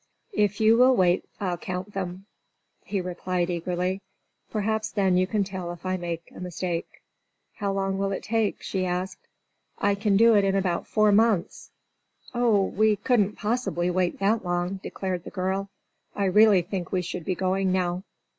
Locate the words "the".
15.23-15.29